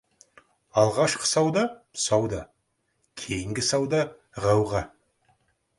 Алғашқы 0.83 1.29
сауда— 1.31 1.65
сауда, 2.05 2.41
кейінгі 3.25 3.69
сауда— 3.69 4.05
ғауға. 4.49 4.85